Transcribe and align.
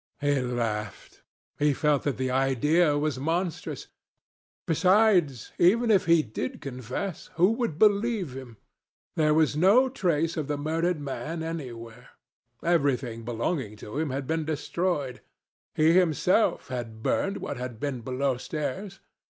He 0.19 0.39
laughed. 0.41 1.21
He 1.59 1.73
felt 1.75 2.01
that 2.05 2.17
the 2.17 2.31
idea 2.31 2.97
was 2.97 3.19
monstrous. 3.19 3.85
Besides, 4.65 5.51
even 5.59 5.91
if 5.91 6.07
he 6.07 6.23
did 6.23 6.59
confess, 6.59 7.29
who 7.35 7.51
would 7.51 7.77
believe 7.77 8.33
him? 8.33 8.57
There 9.15 9.35
was 9.35 9.55
no 9.55 9.89
trace 9.89 10.37
of 10.37 10.47
the 10.47 10.57
murdered 10.57 10.99
man 10.99 11.43
anywhere. 11.43 12.09
Everything 12.63 13.23
belonging 13.23 13.75
to 13.75 13.99
him 13.99 14.09
had 14.09 14.25
been 14.25 14.43
destroyed. 14.43 15.21
He 15.75 15.93
himself 15.93 16.69
had 16.69 17.03
burned 17.03 17.37
what 17.37 17.57
had 17.57 17.79
been 17.79 18.01
below 18.01 18.37
stairs. 18.37 19.01